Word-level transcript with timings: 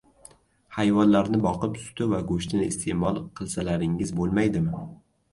Hayvonlarni 0.75 1.41
boqib, 1.41 1.75
suti 1.83 2.07
va 2.13 2.21
go‘shtini 2.31 2.69
iste’mol 2.69 3.19
qilsalaringiz 3.41 4.15
bo‘lmaydimi? 4.21 4.81